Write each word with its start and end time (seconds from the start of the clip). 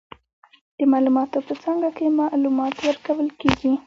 د 0.77 0.79
معلوماتو 0.91 1.37
په 1.47 1.53
څانګه 1.63 1.89
کې، 1.97 2.15
معلومات 2.19 2.73
ورکول 2.87 3.27
کیږي. 3.39 3.71